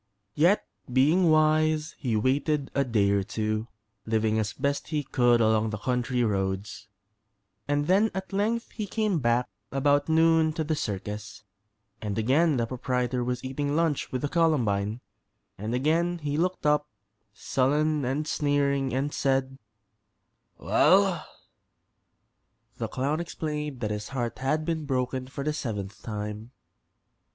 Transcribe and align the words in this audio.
Yet, 0.33 0.65
being 0.91 1.29
wise, 1.29 1.93
he 1.99 2.15
waited 2.15 2.71
a 2.73 2.83
day 2.83 3.11
or 3.11 3.21
two, 3.21 3.67
living 4.07 4.39
as 4.39 4.51
best 4.51 4.87
he 4.87 5.03
could 5.03 5.39
along 5.39 5.69
the 5.69 5.77
country 5.77 6.23
roads, 6.23 6.87
and 7.67 7.85
then 7.85 8.09
at 8.15 8.33
length 8.33 8.71
he 8.71 8.87
came 8.87 9.19
back 9.19 9.47
about 9.71 10.09
noon 10.09 10.53
to 10.53 10.63
the 10.63 10.73
circus, 10.75 11.43
and 12.01 12.17
again 12.17 12.57
the 12.57 12.65
proprietor 12.65 13.23
was 13.23 13.43
eating 13.43 13.75
lunch 13.75 14.11
with 14.11 14.23
the 14.23 14.27
Columbine, 14.27 15.01
and 15.55 15.75
again 15.75 16.17
he 16.17 16.35
looked 16.35 16.65
up, 16.65 16.87
sullen 17.31 18.03
and 18.03 18.27
sneering, 18.27 18.95
and 18.95 19.13
said: 19.13 19.59
"Well?" 20.57 21.27
The 22.77 22.87
clown 22.87 23.19
explained 23.19 23.81
that 23.81 23.91
his 23.91 24.07
heart 24.07 24.39
had 24.39 24.65
been 24.65 24.85
broken 24.87 25.27
for 25.27 25.43
the 25.43 25.53
seventh 25.53 26.01
time. 26.01 26.53